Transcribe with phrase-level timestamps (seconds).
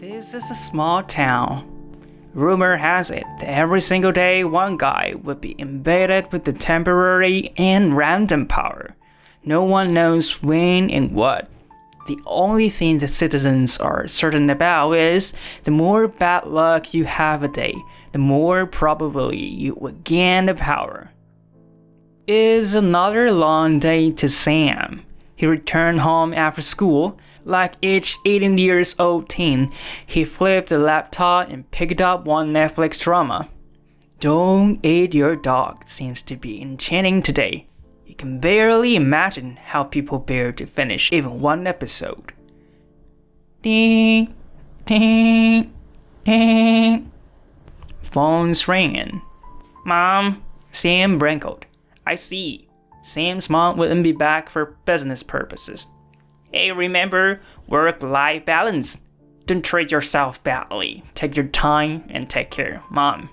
[0.00, 1.68] This is a small town.
[2.32, 7.52] Rumor has it that every single day one guy would be embedded with the temporary
[7.58, 8.96] and random power.
[9.44, 11.50] No one knows when and what.
[12.06, 15.34] The only thing the citizens are certain about is
[15.64, 17.74] the more bad luck you have a day,
[18.12, 21.10] the more probably you will gain the power.
[22.26, 25.04] Is another long day to Sam.
[25.36, 27.18] He returned home after school.
[27.50, 29.72] Like each 18 years old teen,
[30.06, 33.48] he flipped the laptop and picked up one Netflix drama.
[34.20, 37.66] Don't Eat Your Dog seems to be enchanting today.
[38.06, 42.32] You can barely imagine how people bear to finish even one episode.
[43.62, 44.32] Ding,
[44.86, 45.72] ding,
[46.24, 47.10] ding.
[48.00, 49.22] Phone's ringing.
[49.84, 51.66] Mom, Sam wrinkled.
[52.06, 52.68] I see.
[53.02, 55.88] Sam's mom wouldn't be back for business purposes.
[56.52, 58.98] Hey, remember work life balance.
[59.46, 61.04] Don't treat yourself badly.
[61.14, 63.28] Take your time and take care, mom.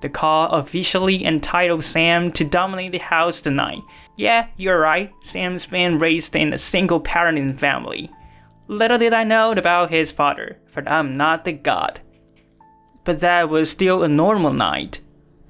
[0.00, 3.82] The call officially entitled Sam to dominate the house tonight.
[4.16, 5.12] Yeah, you're right.
[5.22, 8.10] Sam's been raised in a single parenting family.
[8.66, 12.00] Little did I know about his father, for I'm not the god.
[13.04, 15.00] But that was still a normal night.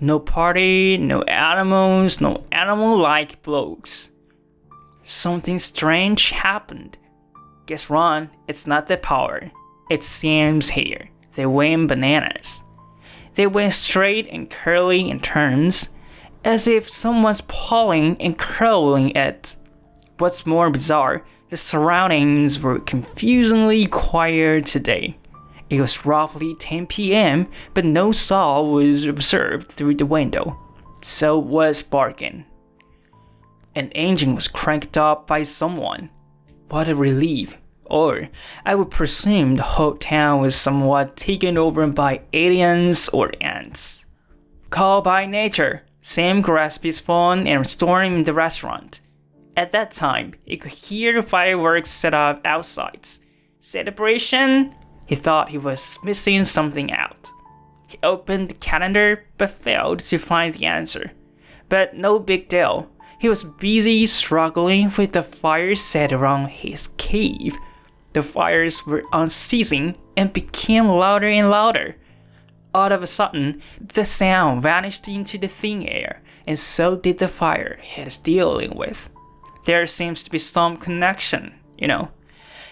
[0.01, 4.10] No party, no animals, no animal like blokes.
[5.03, 6.99] Something strange happened.
[7.67, 9.51] Guess wrong, it's not the power.
[9.91, 11.11] It's Sam's hair.
[11.35, 12.63] They went bananas.
[13.35, 15.91] They went straight and curly in turns,
[16.45, 19.57] as if someone's pulling and curling it.
[20.19, 25.19] What's more bizarre, the surroundings were confusingly quiet today.
[25.71, 30.59] It was roughly 10 p.m., but no soul was observed through the window.
[31.03, 32.45] So was barking.
[33.81, 36.11] An engine was cranked up by someone.
[36.69, 37.57] What a relief.
[37.87, 38.29] Or,
[38.67, 44.05] I would presume the whole town was somewhat taken over by aliens or ants.
[44.69, 49.01] Called by nature, Sam grasped his phone and stormed in the restaurant.
[49.57, 53.09] At that time, he could hear fireworks set off outside.
[53.61, 54.75] Celebration?
[55.07, 57.31] He thought he was missing something out.
[57.89, 61.13] He opened the calendar but failed to find the answer.
[61.71, 62.91] But no big deal.
[63.21, 67.55] He was busy struggling with the fire set around his cave.
[68.15, 71.97] The fires were unceasing and became louder and louder.
[72.73, 77.29] All of a sudden, the sound vanished into the thin air, and so did the
[77.29, 79.11] fire he was dealing with.
[79.67, 82.13] There seems to be some connection, you know.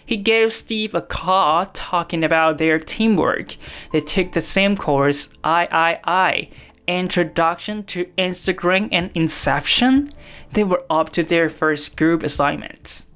[0.07, 3.57] He gave Steve a call talking about their teamwork.
[3.93, 6.51] They took the same course, III,
[6.89, 10.09] Introduction to Instagram and Inception.
[10.53, 13.07] They were up to their first group assignments.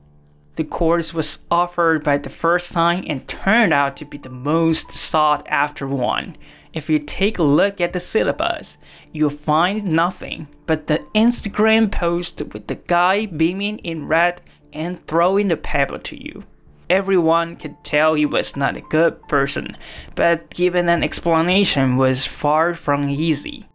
[0.56, 4.92] The course was offered by the first time and turned out to be the most
[4.92, 6.36] sought after one.
[6.74, 8.76] If you take a look at the syllabus,
[9.10, 15.48] you'll find nothing but the Instagram post with the guy beaming in red and throwing
[15.48, 16.44] the pebble to you
[16.92, 19.76] everyone could tell he was not a good person,
[20.14, 23.66] but giving an explanation was far from easy.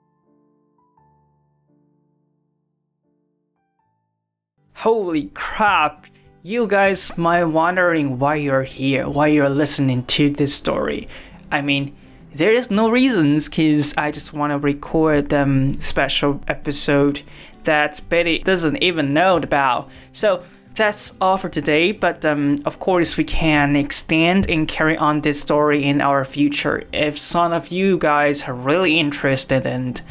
[4.76, 6.06] Holy crap!
[6.44, 11.08] You guys might wondering why you're here, why you're listening to this story.
[11.52, 11.96] I mean,
[12.36, 17.24] there is no reasons cause I just want to record them special episode
[17.64, 19.90] that Betty doesn't even know about.
[20.12, 20.44] So
[20.78, 25.42] that's all for today, but um, of course, we can extend and carry on this
[25.42, 30.02] story in our future if some of you guys are really interested and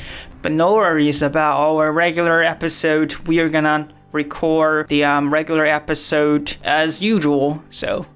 [0.42, 3.14] but no worries about our regular episode.
[3.26, 7.62] We are gonna record the um, regular episode as usual.
[7.70, 8.06] So,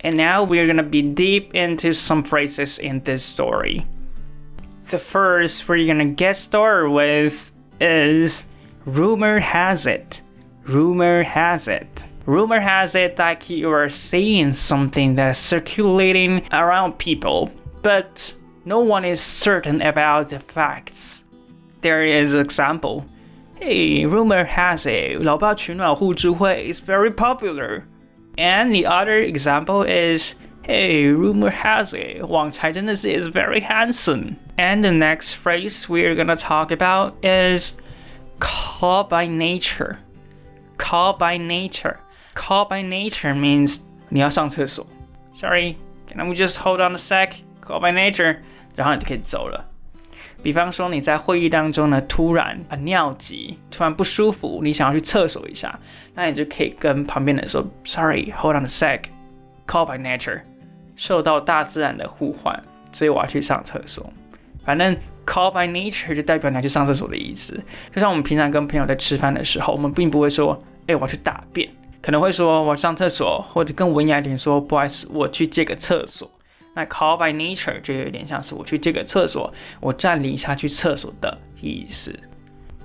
[0.00, 3.86] and now we're gonna be deep into some phrases in this story.
[4.90, 8.46] The first we're gonna get started with is
[8.84, 10.22] rumor has it
[10.65, 12.05] rumor has it.
[12.25, 17.49] Rumor has it that you are saying something that's circulating around people,
[17.81, 21.23] but no one is certain about the facts.
[21.81, 23.05] There is example.
[23.55, 27.83] Hey, rumor has it, 老爸取暖互助会 is very popular.
[28.37, 34.35] And the other example is, hey, rumor has it, 旺财真的是 is very handsome.
[34.57, 37.77] And the next phrase we're gonna talk about is
[38.39, 39.97] called by nature.
[40.78, 41.96] Call by nature.
[42.34, 43.78] Call by nature means
[44.08, 44.86] 你要上厕所。
[45.34, 45.76] Sorry,
[46.08, 47.30] can we just hold on a sec?
[47.62, 48.38] Call by nature，
[48.74, 49.64] 然后你就可以走了。
[50.42, 55.78] 比方说你在会议当中呢，突然啊尿急，突然不舒服，你想要去厕所一下，
[56.14, 59.04] 那你就可以跟旁边的人说，Sorry, hold on a sec.
[59.66, 60.42] Call by nature.
[60.94, 62.62] 受到大自然的呼唤，
[62.92, 64.12] 所以我要去上厕所。
[64.64, 64.96] 反正
[65.36, 67.62] call by nature 就代表你要去上厕所的意思。
[67.94, 71.68] 就像我们平常跟朋友在吃饭的时候，我们并不会说，哎，我要去大便，
[72.00, 76.30] 可能会说我要上厕所，或者更文雅一点说，不好意思，我去借个厕所。
[76.74, 82.18] 那 call by nature 就有点像是我去借个厕所，我站立一下去厕所的意思。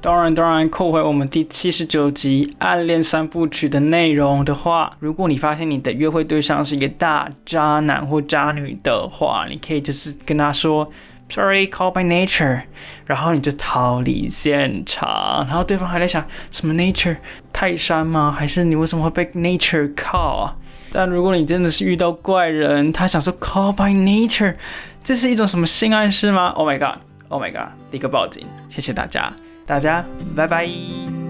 [0.02, 10.90] 当然，当然，扣回我们第七十九集《暗恋三部曲》的内容的话，如果你发现你的约会对象是一个大渣男或渣女的话，你可以就是跟他说
[11.32, 12.64] “Sorry, call by nature”，
[13.06, 15.46] 然后你就逃离现场。
[15.48, 17.16] 然后对方还在想什么 nature
[17.54, 18.36] 泰山吗？
[18.38, 20.52] 还是你为什么会被 nature call？
[20.92, 24.56] 但如果你真的是遇到怪人，他想说 “call by nature”，
[25.02, 27.00] 这是一种什么性暗示吗？Oh my god!
[27.30, 27.72] Oh my god!
[27.92, 28.46] 立刻报警！
[28.70, 29.32] 谢谢大家。
[29.66, 30.04] 大家
[30.36, 31.21] 拜拜。